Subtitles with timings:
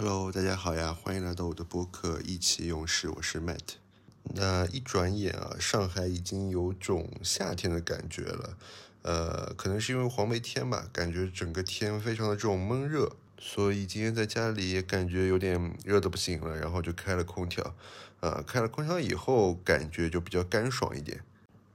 [0.00, 3.74] Hello，大家好呀，欢迎来到我的播客《意气用事》，我是 Matt。
[4.22, 8.56] 那一转眼啊，上海已经有种夏天的感觉了。
[9.02, 17.74] 呃，可能是因为黄梅天吧，感觉整个天非常的这种闷热，所以今天在家里也感觉有点热的不行了，然后就开了空调。
[18.20, 21.24] 啊，开了空调以后，感觉就比较干爽一点。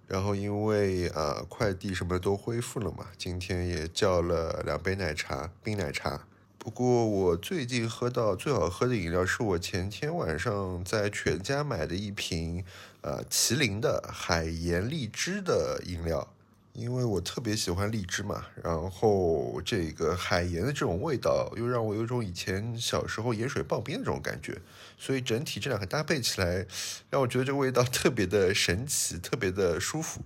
[0.08, 6.26] 然后因为啊，快递什么的都恢复了嘛，今天也叫了两杯奶茶，冰奶茶。
[6.64, 12.64] 不过我最近喝到最好喝的饮料是我前天晚上在全家买的一瓶，
[13.02, 16.26] 呃，麒麟的海盐荔枝的饮料，
[16.72, 24.58] 因为我特别喜欢荔枝嘛，然后这个海盐的这种味道又让我有种以前小时候盐水棒冰的这种感觉，
[24.98, 26.66] 所以整体这两个搭配起来，
[27.10, 30.22] 让我觉得这个味道特别的神奇，特别的舒服。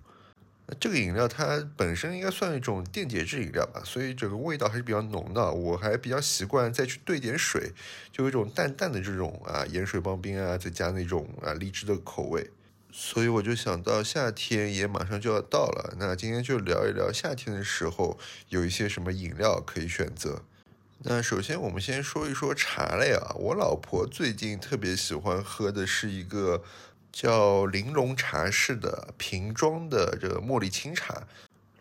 [0.81, 5.49] 这个饮料它本身应该算一种电解质饮料吧，所以整个味道还是比较浓的。
[5.49, 7.71] 我还比较习惯再去兑点水，
[8.11, 12.51] 就有一种淡淡的这种啊盐水棒冰啊，再加那种啊荔枝的口味。
[12.91, 20.43] 所以我就想到夏天也马上就要到了，那今天就聊一聊夏天的时候有一些什么饮料可以选择。
[21.03, 26.61] 那首先我们先说一说茶类啊，我老婆最近特别喜欢喝的是一个。
[27.11, 31.27] 叫玲珑茶室的瓶装的这个茉莉清茶，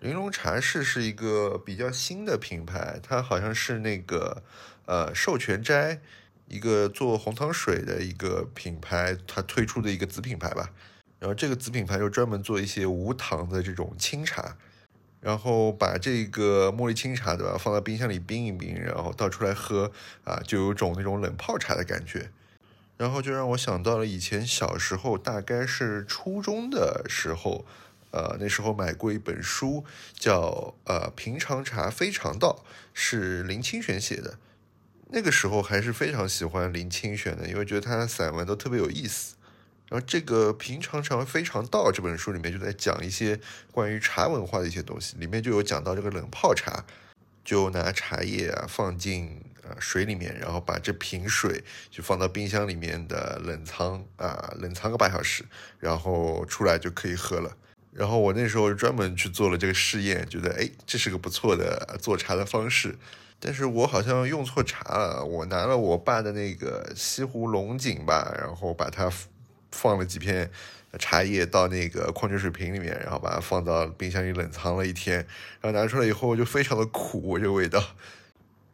[0.01, 4.43] 玲珑茶室是一个比较新的品牌，它好像是那个
[4.87, 6.01] 呃授权斋
[6.49, 10.71] 一个做红糖水的一个品牌，它推出的一个子品牌吧。
[11.19, 14.57] 然后这个子品牌就专门做一些无糖的这种清茶，
[15.21, 19.91] 然后把这个茉莉清茶对吧，放到冰箱里冰一冰，然后倒出来喝
[20.25, 22.31] 啊，就有种那种冷泡茶的感觉。
[22.97, 27.67] 然后就让我想到了以前小时候，大概是初中的时候，
[28.11, 29.85] 呃，那时候买过一本书，
[30.19, 30.51] 叫
[30.85, 34.39] 《呃平常茶非常道》，是林清玄写的。
[35.11, 39.35] 那个时候还是非常喜欢林清玄的，因为觉得他的散文都特别有意思。
[39.89, 43.39] 然后这个《平常茶非常道》这本书里面就在讲一些
[43.71, 46.85] 关于茶文化的一些东西，里面就有讲到这个冷泡茶，
[47.45, 49.43] 就拿茶叶啊放进。
[49.79, 55.45] 水里面，然后把这瓶水就放到冰箱里面的冷藏啊，冷藏个八小时，
[55.79, 57.57] 然后出来就可以喝了。
[57.93, 62.95] 然后我那时候专门去做了这个试验，觉得哎，这是个不错的做茶的方式。
[63.39, 69.13] 但是我好像用错茶了，我拿了我爸的那个西湖龙井吧，然后把它
[69.71, 70.51] 放了几片
[70.99, 75.17] 茶叶到那个矿泉水瓶里面，然后把它放到冰箱里冷藏了一天，
[75.61, 77.83] 然后拿出来以后就非常的苦，这味道。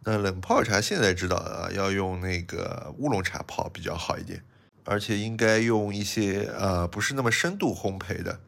[0.04, 4.42] 那冷泡茶现在知道啊，要用那个乌龙茶泡比较好一点，
[4.84, 8.40] 而且应该用一些呃不是那么深度烘焙的，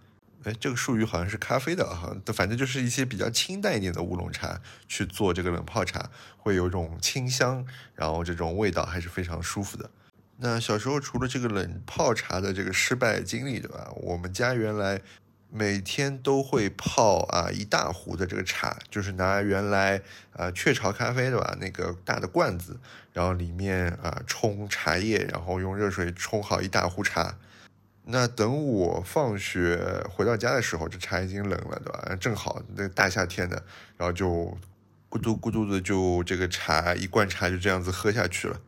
[0.43, 9.89] 哎，这个术语好像是咖啡的哈，反正就是一些比较清淡一点的乌龙茶去做这个冷泡茶，会有种清香，然后这种味道还是非常舒服的。
[10.39, 13.93] 那小时候除了这个冷泡茶的这个失败经历，对吧？
[13.95, 15.01] 我们家原来。
[15.57, 22.77] 每天都会泡啊一大壶的这个茶，就是拿原来啊雀巢咖啡对吧那个大的罐子，
[23.13, 27.37] 然后里面啊冲茶叶，然后用热水冲好一大壶茶。
[28.07, 32.17] 那等我放学回到家的时候，这茶已经冷了对吧？
[32.17, 33.63] 正好那大夏天的，
[33.97, 34.59] 然后就
[35.09, 38.61] 咕嘟咕嘟的就这个茶一罐茶就这样子喝下去了。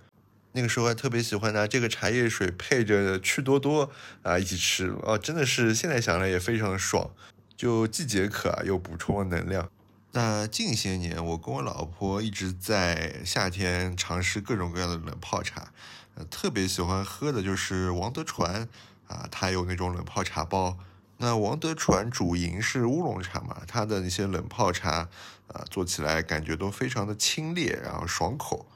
[0.57, 3.91] 那个时候还特别喜欢拿这个茶叶水配着趣多多
[4.23, 7.11] 啊一起吃哦，真的是现在想来也非常的爽，
[7.55, 9.69] 就既解渴啊又补充了能量。
[10.13, 15.71] 那近些年我跟我老婆一直在夏天尝试各种各样的冷泡茶，
[16.15, 18.67] 呃，特别喜欢喝的就是王德传
[19.09, 20.79] 啊，它有那种冷泡茶包。
[21.19, 25.09] 那王德传主营是乌龙茶嘛，它的那些冷泡茶
[25.49, 28.67] 啊做起来感觉都非常的清冽，然后爽口。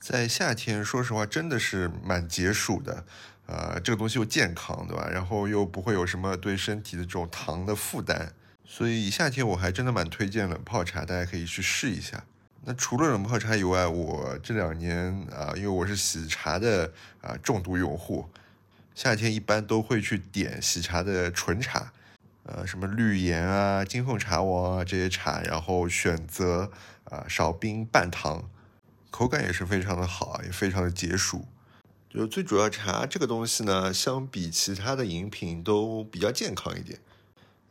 [0.00, 3.04] 在夏天，说实话，真的是蛮解暑的，
[3.44, 5.06] 呃，这个东西又健康，对吧？
[5.12, 8.32] 然后又不会有什么对身体的这种糖的负担，
[8.64, 12.24] 所以夏天我还真的蛮推荐冷泡茶，大家可以去试一下。
[12.64, 16.90] 那除了冷泡茶以外，我这两年啊，因为我是喜茶的
[17.20, 18.26] 啊重度用户，
[18.94, 21.92] 夏天一般都会去点喜茶的纯茶，
[22.44, 26.70] 呃，什么绿岩啊、金凤茶王啊这些茶，然后选择
[27.04, 28.48] 啊少冰半糖。
[29.10, 31.44] 口感也是非常的好啊，也非常的解暑。
[32.08, 36.98] 就最主要茶这个东西呢，相比其他的饮品都比较健康一点。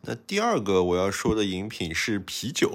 [0.03, 2.73] 那第二个我要说的饮品是啤酒，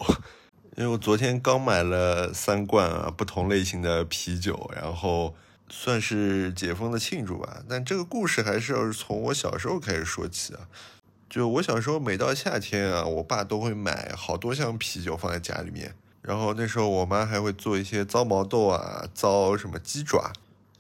[0.77, 5.35] 因为我昨天刚买了三罐啊不同类型的啤酒，然后
[5.71, 7.63] 算是解封的庆祝吧。
[7.67, 10.69] 但这个故事还是要从我小时候开始说起啊。
[11.31, 15.95] 就我小时候每到夏天啊，我爸都会买好多箱啤酒放在家里面。
[16.27, 20.33] 然后那时候我妈还会做一些糟毛豆啊，糟什么鸡爪，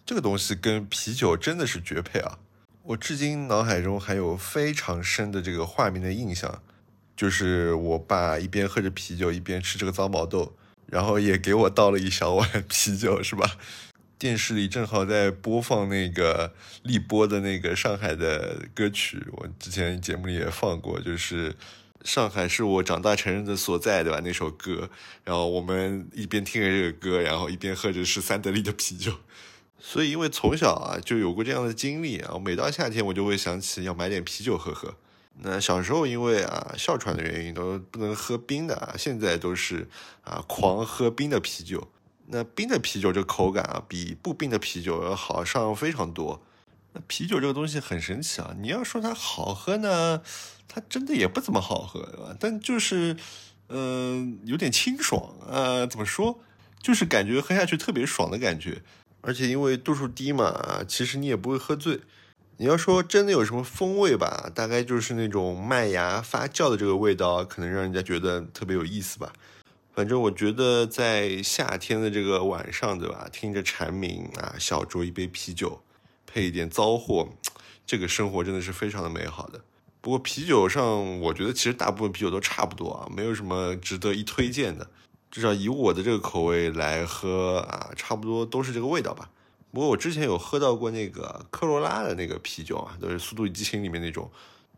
[0.06, 2.38] 这个东西跟啤酒真的是绝配啊！
[2.82, 6.62] 我至今脑海中还有非常深的这个画面的印象，
[7.14, 10.56] 就是我爸一边喝着啤酒一边吃这个糟毛豆，
[10.86, 13.58] 然后也给我倒了一小碗 啤酒，是吧？
[14.16, 21.54] 电视里正好在播放那个立波的那个上海的歌曲，我之前节目里也放过，就是
[22.04, 24.20] “上海是我长大成人的所在”，对吧？
[24.22, 24.90] 那首歌，
[25.24, 29.14] 然后我们一边听着这个歌，然后一边喝着是三得利的啤酒。
[29.78, 34.94] 所以，因为从小啊就有过这样的经历啊，每到夏天我就会想起要买点啤酒喝喝。
[35.40, 39.88] 那小时候因为啊哮喘的原因都不能喝冰的啊，现在都是
[40.22, 41.88] 啊狂喝冰的啤酒。
[42.28, 46.40] 那冰的啤酒这口感啊，比不冰的啤酒要好上非常多。
[46.94, 50.22] 那啤酒这个东西很神奇啊，你要说它好喝呢，
[50.66, 52.34] 它真的也不怎么好喝，对吧？
[52.40, 53.16] 但就是
[53.68, 56.40] 嗯有点清爽啊，怎么说？
[56.80, 58.82] 就是感觉喝下去特别爽的感觉。
[59.20, 62.00] 而且因为度数低嘛，其实你也不会喝醉。
[62.58, 69.32] 你要说真的有什么风味吧，大概就是那种麦芽发酵的这个味道，可能让人家觉得特别有意思吧。
[69.94, 73.26] 反正我觉得在夏天的这个晚上，对吧？
[73.32, 75.82] 听着蝉鸣啊，小酌一杯啤酒，
[76.34, 77.28] 配一点糟货，
[77.86, 79.60] 这个生活真的是非常的美好的。
[80.00, 84.90] 不过啤酒上，我觉得其实大部分啤酒都差不多啊，没有什么值得一推荐的。
[85.30, 89.30] 至少以我的这个口味来喝啊，差不多都是这个味道吧。
[89.70, 94.28] 不过我之前有喝到过那个科罗拉的那个啤酒啊，都是《速度与激情》里面那种，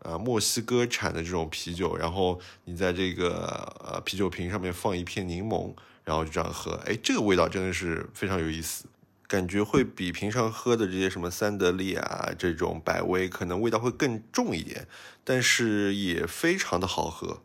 [0.03, 1.97] 呃，墨西哥产的这种啤酒。
[1.97, 8.85] 然后你在这个呃啤酒瓶上面放一片柠檬，然后就这样喝，哎，这个味道真的是非常有意思，
[9.27, 14.87] 感觉会比平常喝的这些什么三得利啊这种百威可能味道会更重一点，
[15.25, 17.41] 但是也非常的好喝。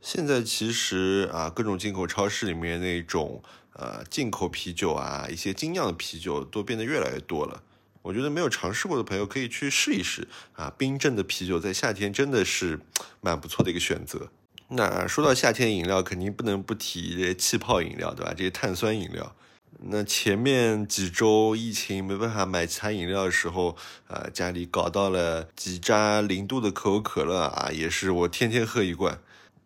[0.00, 3.42] 现在其实啊，各种进口超市里面那种
[3.72, 7.62] 呃进口啤酒啊，一些精酿的啤酒都变得越来越多了。
[8.02, 12.78] 我觉得没有尝试过的朋友可以去试一试啊，冰镇的啤酒在夏天真的是
[13.20, 14.30] 蛮不错的一个选择。
[14.68, 18.32] 那说到夏天饮料，肯定不能不提这些气泡饮料，对吧？
[18.36, 19.34] 这些碳酸饮料。
[19.86, 23.76] 那前面几周疫情没办法买其他饮料的时候，
[24.06, 29.18] 啊，家里搞到了几扎零度的可口可乐啊，也是我天天喝一罐。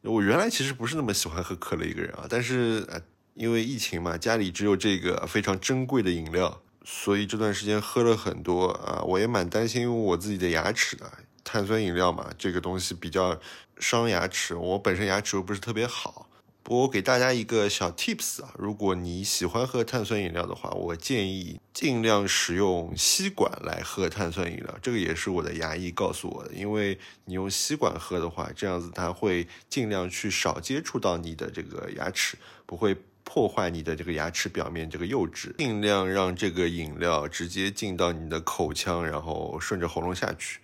[0.02, 3.00] 我原来其实不是那么喜欢喝可乐一个人啊，但是呃，
[3.34, 9.00] 因为疫情嘛，家里只有这个非常珍贵的饮料，所以这段时间喝了很多啊。
[9.02, 11.08] 我也蛮担心我自己的牙齿的，
[11.44, 13.38] 碳酸饮料嘛，这个东西比较
[13.78, 16.27] 伤牙齿，我本身牙齿又不是特别好。
[16.70, 24.78] 我给大家一个小 tips 啊，如果你喜欢喝碳酸饮料的话，我建议尽量使用吸管来喝碳酸饮料。
[24.82, 32.36] 这个也是我的牙医告诉我的，因为你用吸管喝的话，这样子它会尽量去少接触到你的这个牙齿，
[32.66, 32.94] 不会
[33.24, 40.60] 破坏你的这个牙齿表面这个釉质，尽量让这个饮料直接进到你的口腔，然后顺着喉咙下去。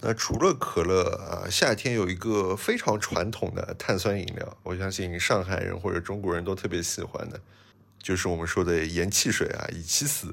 [0.00, 7.40] 那除了可乐啊，夏天有一个非常传统的碳酸饮料，我相信上海人或者中国人都特别喜欢的，
[8.00, 10.32] 就是我们说的盐汽水啊，乙烯酯。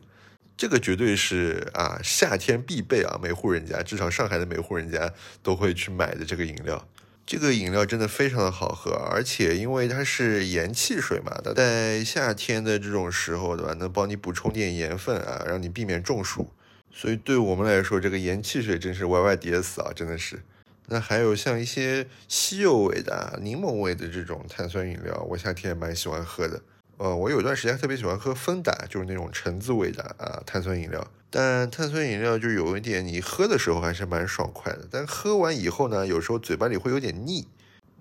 [0.58, 5.12] 这个绝对是啊夏天必备啊，每户人家，至少上海的每户人家
[5.44, 6.88] 都会去买的这个饮料。
[7.26, 13.74] 这个饮料真的非常的好喝，而且因为它是盐汽水嘛，在夏天的这种时候，对吧？
[13.74, 16.52] 能帮你补充点盐分啊，让你避免中暑。
[16.98, 20.42] 所以对我们来说，这个盐汽水真是 Y Y D S 啊，真的是。
[20.88, 26.62] 那还有像一些西柚味的、柠檬味的这种碳酸饮料，我夏天也蛮喜欢喝的。
[26.96, 31.06] 呃，我有段时间特别喜欢喝芬达，就是那种橙子味的啊碳酸饮料。
[31.30, 37.46] 但碳酸饮料就有一点，你喝的时候还是蛮爽快的，但喝完以后呢，有时候嘴巴里会有点腻。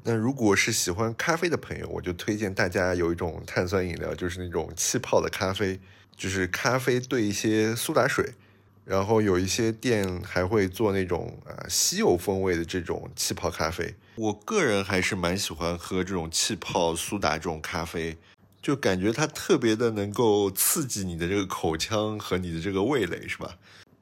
[0.05, 5.81] 那如果是喜欢咖啡的朋友，我就推荐大家有一种碳酸饮料，就是那种气泡的咖啡，
[6.17, 8.35] 就是咖啡兑一些苏打水。
[8.85, 18.17] 然后有一些店还会做那种啊稀有风味的这种气泡咖啡，我个人还是蛮喜欢喝这种气泡苏打这种咖啡，
[18.61, 23.57] 就感觉它特别的能够刺激你的这个口腔和你的这个味蕾，是吧？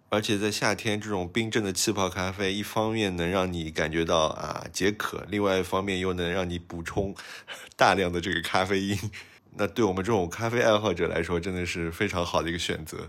[0.09, 7.15] 而且在夏天这种冰镇的气泡咖啡，一方面能让你感觉到啊解渴，另外一方面又能让你补充
[7.77, 8.99] 大量的这个咖啡因，
[9.57, 13.09] 那对我们这种咖啡爱好者来说，真的是非常好的一个选择。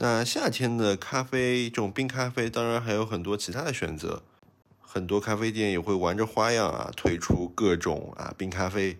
[0.00, 4.22] 那夏天的咖啡，这种冰咖啡，当然还有很多其他的选择。
[4.80, 8.96] 很多咖啡店也会玩着花样啊，推出各种啊冰咖啡。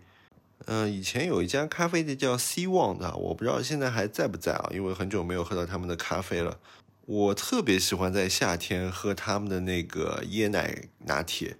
[0.66, 6.58] 嗯，以前有一家咖啡店叫 C One 的，我不知道现在还在不在啊，因为很久没有喝到他们的咖啡了。
[7.06, 11.56] 我特别喜欢在夏天喝他们的那个椰奶拿铁，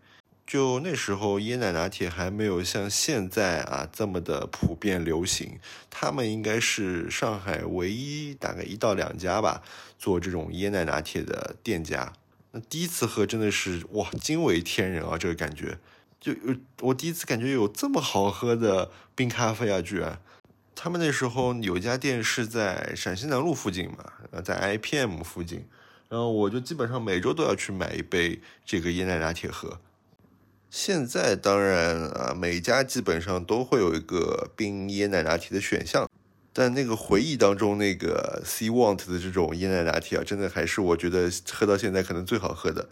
[0.48, 9.62] 就那时候椰奶拿铁还没有像现在啊这么的普遍流行，他们应该是上海唯一大概一到两家吧
[9.98, 12.14] 做这种椰奶拿铁的店家。
[12.52, 15.78] 那第一次喝真的是哇惊为天人啊，这个感觉。
[16.18, 16.32] 就
[16.80, 19.82] 我第一次感觉有这么好喝的冰咖啡啊！
[19.82, 20.18] 居然，
[20.74, 23.98] 他们那时候有一家店是在陕西南路附近嘛，
[24.30, 25.66] 呃，在 IPM 附近，
[26.08, 29.78] 然后我就基本上每周都要去买一杯这个椰奶拿铁喝。
[30.70, 36.08] 现在当然啊，每家基本上都会有一个冰椰奶拿铁的选项，
[36.52, 42.90] 但那个回忆当中那个 C Want 的这种椰奶拿铁啊，真的还是我觉得喝到现在可能最好喝的。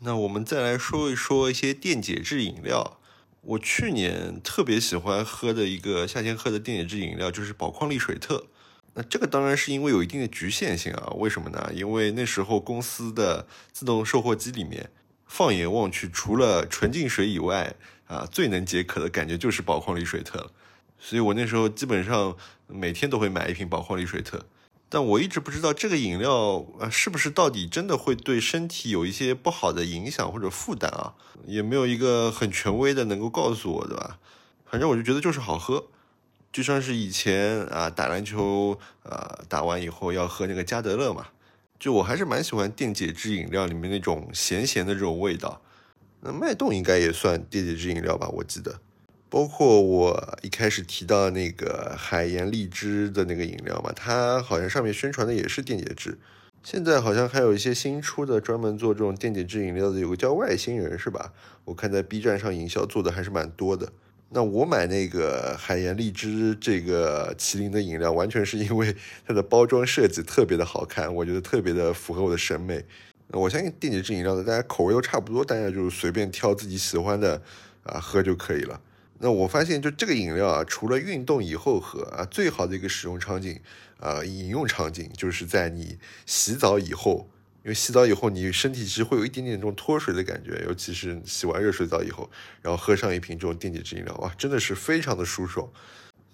[0.00, 3.00] 那我们再来说一说一些电解质饮料。
[3.42, 8.46] 我去年特别喜欢喝的一个夏天喝的电解质饮料就是宝矿力水特。
[8.94, 11.12] 那这个当然是因为有一定的局限性啊。
[11.16, 11.70] 为什么呢？
[11.74, 14.90] 因为那时候公司的自动售货机里面，
[15.28, 17.76] 放眼望去，除了纯净水以外，
[18.08, 20.50] 啊，最能解渴的感觉就是宝矿力水特了。
[20.98, 24.44] 所以我那时候基本上每天都会买一瓶宝矿力水特。
[24.90, 31.12] 但我一直不知道这个饮料啊，是不是到底真的会对身体有一些不好的影响或者负担啊？
[31.46, 34.18] 也没有一个很权威的能够告诉我，对吧？
[34.64, 35.88] 反正我就觉得就是好喝，
[36.50, 41.26] 就像是以前啊打篮球啊打完以后要喝那个加德乐嘛，
[41.78, 45.62] 就我还是蛮喜欢电解质饮料里面那种咸咸的这种味道。
[46.20, 48.28] 那脉动应该也算电解质饮料吧？
[48.28, 48.80] 我记得。
[49.30, 56.18] 包括我一开始提到那个海盐荔枝的那个饮料嘛，它好像上面宣传的也是电解质。
[56.64, 61.32] 现在好像还有一些新出的专门做这种电解质饮料的，有个叫外星人是吧？
[61.64, 63.92] 我看在 B 站上营销做的还是蛮多的。
[64.30, 68.94] 那我买那个海盐荔枝这个麒麟的饮料，完全是因为
[69.26, 72.84] 它的包装设计特别的好看，我觉得特别的符合我的审美。
[73.32, 77.40] 我相信电解质饮料的大家口味都差不多，大家就随便挑自己喜欢的
[77.84, 78.78] 啊喝就可以了。
[79.18, 83.58] 那我发现，就这个饮料啊，除了运动以后喝啊，最好的一个使用场景
[83.98, 87.28] 啊，饮用场景就是在你洗澡以后，
[87.68, 92.30] 因为洗澡以后你身体其实会有一点点这种脱水的感觉，尤其是洗完热水澡以后，
[92.62, 95.68] 然后喝上一瓶这种电解质饮料，哇，真的是非常的舒爽。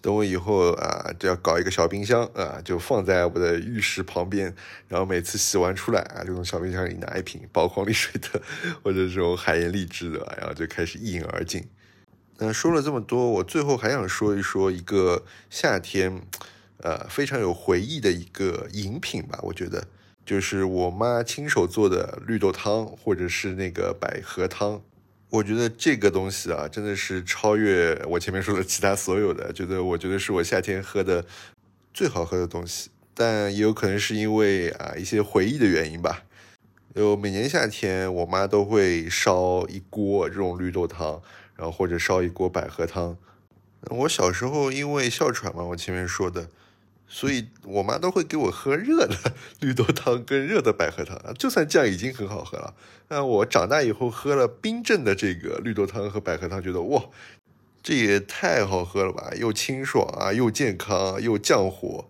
[0.01, 4.55] 等我以后啊，就要搞一个小冰箱啊，就放在我的浴室旁边，
[4.87, 8.41] 然后每次洗完出来啊，就从小冰箱里拿一瓶宝矿力水的
[8.85, 11.67] 或者这种海盐荔枝的，然后就开始一饮而尽。
[12.39, 16.23] 那说了这么多，我最后还想说一说一个夏天，
[16.77, 19.41] 呃，非常有回忆的一个饮品吧。
[19.43, 19.89] 我觉得
[20.25, 24.83] 就是我妈亲手做的绿豆汤，或者是那个百合汤。
[25.31, 29.53] 我觉得这个东西啊，真的是超越我前面说的其他所有的。
[29.53, 31.25] 觉得我觉得是我夏天喝的
[31.93, 36.23] 最好喝的东西，但也有可能是因为啊一些回忆的原因吧。
[36.95, 41.21] 就每年夏天，我妈都会烧一锅这种绿豆汤。
[41.57, 43.17] 然后或者烧一锅百合汤，
[43.83, 46.49] 我小时候因为哮喘嘛，我前面说的，
[47.07, 49.17] 所以我妈都会给我喝热的
[49.61, 52.75] 绿豆汤跟热的百合汤，就算这样已经很好喝了。
[53.09, 57.05] 那我长大以后喝了冰镇的这个绿豆汤和百合汤，觉得哇，
[57.83, 62.09] 这也太好喝了吧，又清爽啊，又健康，又降火，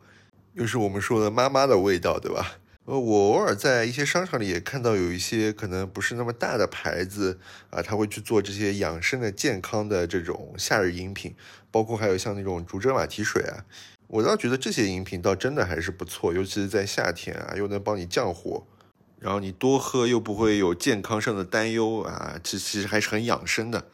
[0.54, 2.58] 又是我们说的妈妈的味道，对吧？
[2.86, 11.34] 呃，我偶尔在一些商场里也看到有一些可能不是那么大的牌子啊，他会去做这些养生的、健康的这种夏日饮品，
[11.70, 13.64] 包括还有像那种竹蔗马蹄水啊，
[14.14, 18.64] 我倒觉得这些饮品倒真的还是不错，尤其是在夏天啊，又能帮你降火，
[19.18, 23.88] 然后你多喝又不会有健康上的担忧啊，这其实还是很养生的。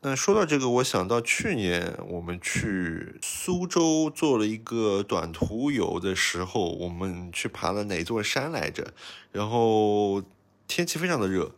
[0.00, 8.92] 那说到这个，我想到去年我们去苏州做了一个短途游的时候，我们去爬了哪座山来着？
[9.30, 10.20] 然后
[10.66, 11.52] 天气非常的热，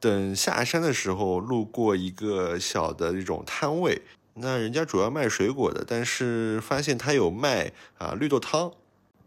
[0.00, 4.00] 等下山的时候路过一个小的这种摊位，
[4.34, 8.72] 那人家主要卖水果的，但是发现他有卖啊绿豆汤，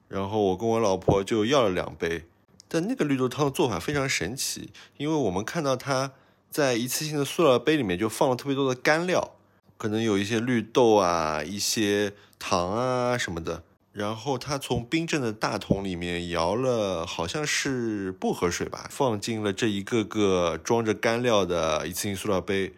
[0.07, 2.25] 然后我跟我老婆就要了两杯，
[2.67, 6.11] 但那个绿豆汤的做法非常神奇，因为我们看到他。
[6.53, 9.33] 在一次性的塑料杯里面就放了特别多的干料，
[9.75, 13.63] 可能有一些绿豆啊、一些糖啊什么的。
[13.91, 22.71] 然后他从冰镇的大桶里面舀了，好像是薄荷水吧，放进了这一个个装着干料的一次性塑料杯，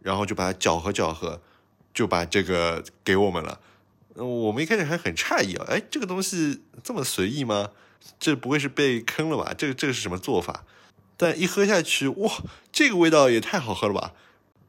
[0.00, 1.42] 然后就把它搅和搅和，
[2.00, 3.60] 就把这个给我们了。
[4.14, 7.72] 我们一开始还很诧异啊，哎，这个东西这么随意吗？
[8.18, 9.52] 这不会是被坑了吧？
[9.52, 10.64] 这个这个是什么做法？
[11.18, 12.42] 但一喝下去，哇，
[12.72, 14.14] 这个味道也太好喝了吧！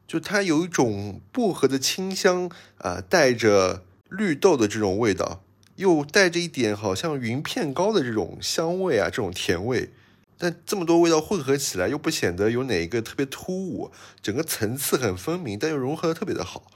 [0.06, 5.42] 就它有一种薄荷的清香啊，带着绿豆的这种味道，
[5.76, 9.90] 又带着一点好像云片糕的这种香味啊，这种甜味。
[10.36, 16.70] 但这么多味道混合起来，又不显得有哪一个特别突兀，整个层次很分明，但又融合的特别的好。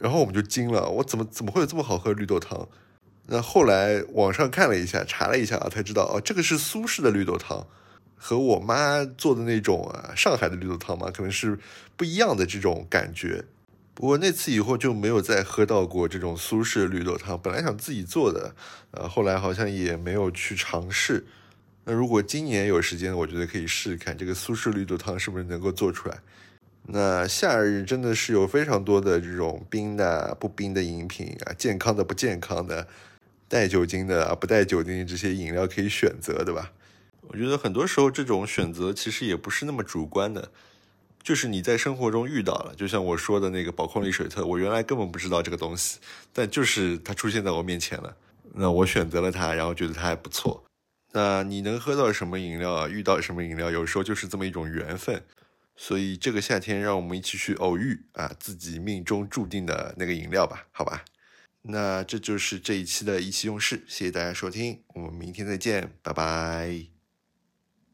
[0.00, 2.66] 然后我们就惊了，我怎么怎么会有这么好喝的绿豆汤？
[3.26, 7.66] 那后来网上看了一下，查了一下啊，才知道哦，这个是苏式的绿豆汤，
[8.16, 11.58] 和我妈做的那种啊上海的绿豆汤嘛，可能是
[11.96, 13.44] 不一样的这种感觉。
[13.92, 17.38] 不过那次以后就没有再喝到过这种苏式绿豆汤。
[17.38, 18.54] 本来想自己做的，
[18.92, 21.26] 呃，后来好像也没有去尝试。
[21.84, 26.18] 那如果今年有时间，我觉得可以试试看这个苏式绿豆汤是不是能够做出来。
[26.86, 32.88] 那夏日真的是有非常多的这种冰的、不冰的饮品啊，健康的、不健康的，
[33.48, 36.72] 带酒精的啊、不带酒精的这些饮料可以选择，对吧？
[37.28, 40.50] 我觉得很多时候这种选择其实也不是那么主观的。
[41.22, 45.98] 就是你在生活中遇到了，就像我说的那个宝矿力水特，我原来根本不知道这个东西，
[46.32, 48.16] 但就是它出现在我面前了，
[48.54, 50.64] 那我选择了它，然后觉得它还不错。
[51.12, 52.88] 那你能喝到什么饮料啊？
[52.88, 55.22] 遇到什么饮料，有时候就是这么一种缘分。
[55.76, 61.04] 所以这个夏天，让我们一起去偶遇啊自己命中注定的那个饮料吧，好吧？
[61.62, 66.89] 那这就是这一期的意气用事，谢谢大家收听，我们明天再见，拜拜。